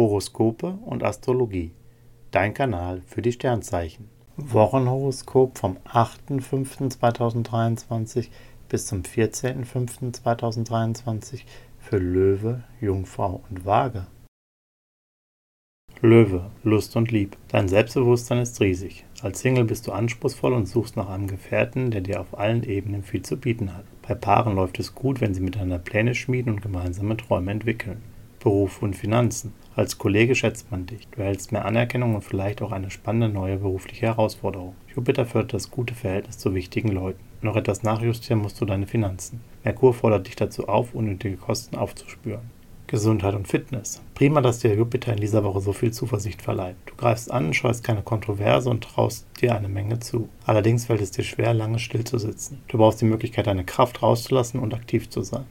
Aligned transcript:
Horoskope 0.00 0.78
und 0.86 1.04
Astrologie. 1.04 1.72
Dein 2.30 2.54
Kanal 2.54 3.02
für 3.06 3.20
die 3.20 3.32
Sternzeichen. 3.32 4.08
Wochenhoroskop 4.38 5.58
vom 5.58 5.76
8.5.2023 5.86 8.28
bis 8.70 8.86
zum 8.86 9.02
14.05.2023 9.02 11.42
für 11.78 11.98
Löwe, 11.98 12.64
Jungfrau 12.80 13.42
und 13.50 13.66
Waage. 13.66 14.06
Löwe, 16.00 16.50
Lust 16.64 16.96
und 16.96 17.10
Lieb. 17.10 17.36
Dein 17.48 17.68
Selbstbewusstsein 17.68 18.38
ist 18.38 18.58
riesig. 18.62 19.04
Als 19.20 19.40
Single 19.40 19.64
bist 19.64 19.86
du 19.86 19.92
anspruchsvoll 19.92 20.54
und 20.54 20.64
suchst 20.64 20.96
nach 20.96 21.10
einem 21.10 21.26
Gefährten, 21.26 21.90
der 21.90 22.00
dir 22.00 22.22
auf 22.22 22.38
allen 22.38 22.62
Ebenen 22.62 23.02
viel 23.02 23.20
zu 23.20 23.36
bieten 23.36 23.76
hat. 23.76 23.84
Bei 24.00 24.14
Paaren 24.14 24.54
läuft 24.54 24.78
es 24.78 24.94
gut, 24.94 25.20
wenn 25.20 25.34
sie 25.34 25.42
miteinander 25.42 25.78
Pläne 25.78 26.14
schmieden 26.14 26.54
und 26.54 26.62
gemeinsame 26.62 27.18
Träume 27.18 27.50
entwickeln. 27.50 28.00
Beruf 28.40 28.82
und 28.82 28.96
Finanzen. 28.96 29.52
Als 29.76 29.98
Kollege 29.98 30.34
schätzt 30.34 30.70
man 30.70 30.86
dich. 30.86 31.06
Du 31.08 31.20
erhältst 31.20 31.52
mehr 31.52 31.64
Anerkennung 31.64 32.14
und 32.14 32.22
vielleicht 32.22 32.62
auch 32.62 32.72
eine 32.72 32.90
spannende 32.90 33.28
neue 33.28 33.58
berufliche 33.58 34.06
Herausforderung. 34.06 34.74
Jupiter 34.94 35.26
fördert 35.26 35.52
das 35.52 35.70
gute 35.70 35.94
Verhältnis 35.94 36.38
zu 36.38 36.54
wichtigen 36.54 36.88
Leuten. 36.88 37.20
Noch 37.42 37.56
etwas 37.56 37.82
nachjustieren 37.82 38.42
musst 38.42 38.60
du 38.60 38.64
deine 38.64 38.86
Finanzen. 38.86 39.40
Merkur 39.62 39.94
fordert 39.94 40.26
dich 40.26 40.36
dazu 40.36 40.68
auf, 40.68 40.94
unnötige 40.94 41.36
Kosten 41.36 41.76
aufzuspüren. 41.76 42.50
Gesundheit 42.86 43.36
und 43.36 43.46
Fitness. 43.46 44.02
Prima, 44.14 44.40
dass 44.40 44.58
dir 44.58 44.74
Jupiter 44.74 45.12
in 45.12 45.20
dieser 45.20 45.44
Woche 45.44 45.60
so 45.60 45.72
viel 45.72 45.92
Zuversicht 45.92 46.42
verleiht. 46.42 46.74
Du 46.86 46.96
greifst 46.96 47.30
an, 47.30 47.54
scheust 47.54 47.84
keine 47.84 48.02
Kontroverse 48.02 48.68
und 48.68 48.82
traust 48.82 49.28
dir 49.40 49.54
eine 49.54 49.68
Menge 49.68 50.00
zu. 50.00 50.28
Allerdings 50.44 50.86
fällt 50.86 51.00
es 51.00 51.12
dir 51.12 51.22
schwer, 51.22 51.54
lange 51.54 51.78
still 51.78 52.02
zu 52.02 52.18
sitzen. 52.18 52.62
Du 52.66 52.78
brauchst 52.78 53.00
die 53.00 53.04
Möglichkeit, 53.04 53.46
deine 53.46 53.64
Kraft 53.64 54.02
rauszulassen 54.02 54.58
und 54.58 54.74
aktiv 54.74 55.08
zu 55.08 55.22
sein. 55.22 55.46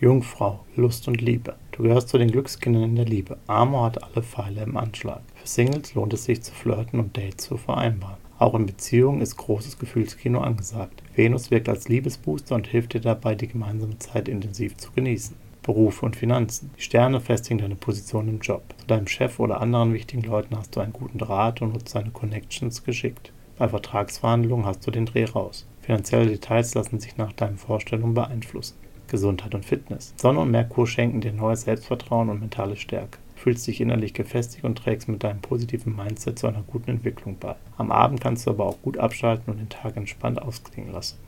Jungfrau, 0.00 0.60
Lust 0.76 1.08
und 1.08 1.20
Liebe. 1.20 1.56
Du 1.72 1.82
gehörst 1.82 2.10
zu 2.10 2.18
den 2.18 2.30
Glückskindern 2.30 2.84
in 2.84 2.94
der 2.94 3.04
Liebe. 3.04 3.36
Amor 3.48 3.86
hat 3.86 4.04
alle 4.04 4.22
Pfeile 4.22 4.62
im 4.62 4.76
Anschlag. 4.76 5.22
Für 5.34 5.48
Singles 5.48 5.94
lohnt 5.94 6.14
es 6.14 6.22
sich 6.22 6.40
zu 6.40 6.54
flirten 6.54 7.00
und 7.00 7.16
Dates 7.16 7.46
zu 7.46 7.56
vereinbaren. 7.56 8.18
Auch 8.38 8.54
in 8.54 8.66
Beziehungen 8.66 9.20
ist 9.20 9.36
großes 9.36 9.76
Gefühlskino 9.76 10.40
angesagt. 10.40 11.02
Venus 11.16 11.50
wirkt 11.50 11.68
als 11.68 11.88
Liebesbooster 11.88 12.54
und 12.54 12.68
hilft 12.68 12.94
dir 12.94 13.00
dabei, 13.00 13.34
die 13.34 13.48
gemeinsame 13.48 13.98
Zeit 13.98 14.28
intensiv 14.28 14.76
zu 14.76 14.92
genießen. 14.92 15.34
Beruf 15.62 16.04
und 16.04 16.14
Finanzen. 16.14 16.70
Die 16.78 16.82
Sterne 16.82 17.20
festigen 17.20 17.58
deine 17.58 17.74
Position 17.74 18.28
im 18.28 18.38
Job. 18.38 18.62
Zu 18.78 18.86
deinem 18.86 19.08
Chef 19.08 19.40
oder 19.40 19.60
anderen 19.60 19.94
wichtigen 19.94 20.22
Leuten 20.22 20.56
hast 20.56 20.76
du 20.76 20.80
einen 20.80 20.92
guten 20.92 21.18
Draht 21.18 21.60
und 21.60 21.72
nutzt 21.72 21.96
deine 21.96 22.10
Connections 22.10 22.84
geschickt. 22.84 23.32
Bei 23.58 23.68
Vertragsverhandlungen 23.68 24.66
hast 24.66 24.86
du 24.86 24.92
den 24.92 25.06
Dreh 25.06 25.24
raus. 25.24 25.66
Finanzielle 25.82 26.26
Details 26.26 26.74
lassen 26.74 27.00
sich 27.00 27.16
nach 27.16 27.32
deinen 27.32 27.58
Vorstellungen 27.58 28.14
beeinflussen. 28.14 28.76
Gesundheit 29.08 29.54
und 29.54 29.64
Fitness. 29.64 30.14
Sonne 30.16 30.40
und 30.40 30.50
Merkur 30.50 30.86
schenken 30.86 31.20
dir 31.20 31.32
neues 31.32 31.62
Selbstvertrauen 31.62 32.28
und 32.28 32.40
mentale 32.40 32.76
Stärke. 32.76 33.18
Fühlst 33.34 33.66
dich 33.66 33.80
innerlich 33.80 34.14
gefestigt 34.14 34.64
und 34.64 34.76
trägst 34.76 35.08
mit 35.08 35.24
deinem 35.24 35.40
positiven 35.40 35.96
Mindset 35.96 36.38
zu 36.38 36.46
einer 36.46 36.62
guten 36.66 36.90
Entwicklung 36.90 37.36
bei. 37.38 37.56
Am 37.76 37.90
Abend 37.90 38.20
kannst 38.20 38.46
du 38.46 38.50
aber 38.50 38.66
auch 38.66 38.80
gut 38.82 38.98
abschalten 38.98 39.52
und 39.52 39.58
den 39.58 39.68
Tag 39.68 39.96
entspannt 39.96 40.40
ausklingen 40.40 40.92
lassen. 40.92 41.18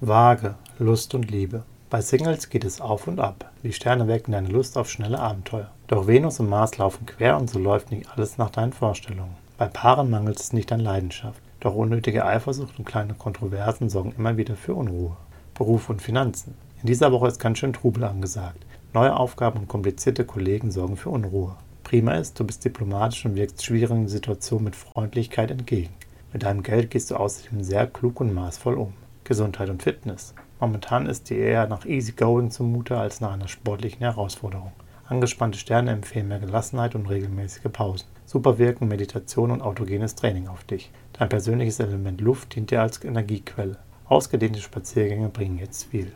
Waage, 0.00 0.54
Lust 0.78 1.14
und 1.14 1.30
Liebe. 1.30 1.64
Bei 1.90 2.00
Singles 2.00 2.48
geht 2.48 2.64
es 2.64 2.80
auf 2.80 3.06
und 3.08 3.20
ab. 3.20 3.50
Die 3.62 3.72
Sterne 3.72 4.08
wecken 4.08 4.32
deine 4.32 4.48
Lust 4.48 4.78
auf 4.78 4.90
schnelle 4.90 5.18
Abenteuer. 5.18 5.70
Doch 5.86 6.06
Venus 6.06 6.40
und 6.40 6.48
Mars 6.48 6.78
laufen 6.78 7.06
quer 7.06 7.36
und 7.36 7.50
so 7.50 7.58
läuft 7.58 7.90
nicht 7.90 8.10
alles 8.10 8.38
nach 8.38 8.50
deinen 8.50 8.72
Vorstellungen. 8.72 9.45
Bei 9.58 9.68
Paaren 9.68 10.10
mangelt 10.10 10.38
es 10.38 10.52
nicht 10.52 10.70
an 10.70 10.80
Leidenschaft. 10.80 11.40
Doch 11.60 11.74
unnötige 11.74 12.26
Eifersucht 12.26 12.78
und 12.78 12.84
kleine 12.84 13.14
Kontroversen 13.14 13.88
sorgen 13.88 14.12
immer 14.18 14.36
wieder 14.36 14.54
für 14.54 14.74
Unruhe. 14.74 15.16
Beruf 15.54 15.88
und 15.88 16.02
Finanzen. 16.02 16.54
In 16.82 16.88
dieser 16.88 17.10
Woche 17.10 17.28
ist 17.28 17.38
ganz 17.40 17.56
schön 17.58 17.72
Trubel 17.72 18.04
angesagt. 18.04 18.66
Neue 18.92 19.16
Aufgaben 19.16 19.60
und 19.60 19.68
komplizierte 19.68 20.26
Kollegen 20.26 20.70
sorgen 20.70 20.98
für 20.98 21.08
Unruhe. 21.08 21.56
Prima 21.84 22.16
ist, 22.16 22.38
du 22.38 22.44
bist 22.44 22.66
diplomatisch 22.66 23.24
und 23.24 23.34
wirkst 23.34 23.64
schwierigen 23.64 24.08
Situationen 24.08 24.66
mit 24.66 24.76
Freundlichkeit 24.76 25.50
entgegen. 25.50 25.94
Mit 26.34 26.42
deinem 26.42 26.62
Geld 26.62 26.90
gehst 26.90 27.10
du 27.10 27.16
außerdem 27.16 27.62
sehr 27.62 27.86
klug 27.86 28.20
und 28.20 28.34
maßvoll 28.34 28.74
um. 28.74 28.92
Gesundheit 29.24 29.70
und 29.70 29.82
Fitness. 29.82 30.34
Momentan 30.60 31.06
ist 31.06 31.30
dir 31.30 31.38
eher 31.38 31.66
nach 31.66 31.86
Easygoing 31.86 32.50
zumute 32.50 32.98
als 32.98 33.22
nach 33.22 33.32
einer 33.32 33.48
sportlichen 33.48 34.00
Herausforderung. 34.00 34.72
Angespannte 35.08 35.58
Sterne 35.58 35.92
empfehlen 35.92 36.26
mehr 36.26 36.40
Gelassenheit 36.40 36.96
und 36.96 37.06
regelmäßige 37.06 37.70
Pausen. 37.72 38.08
Super 38.24 38.58
wirken 38.58 38.88
Meditation 38.88 39.52
und 39.52 39.62
autogenes 39.62 40.16
Training 40.16 40.48
auf 40.48 40.64
dich. 40.64 40.90
Dein 41.12 41.28
persönliches 41.28 41.78
Element 41.78 42.20
Luft 42.20 42.56
dient 42.56 42.72
dir 42.72 42.82
als 42.82 43.02
Energiequelle. 43.04 43.78
Ausgedehnte 44.06 44.60
Spaziergänge 44.60 45.28
bringen 45.28 45.58
jetzt 45.58 45.84
viel. 45.84 46.10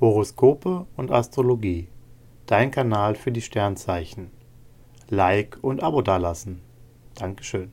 Horoskope 0.00 0.86
und 0.96 1.12
Astrologie. 1.12 1.88
Dein 2.46 2.72
Kanal 2.72 3.14
für 3.14 3.30
die 3.30 3.42
Sternzeichen. 3.42 4.30
Like 5.08 5.58
und 5.62 5.84
Abo 5.84 6.02
dalassen. 6.02 6.62
Dankeschön. 7.14 7.72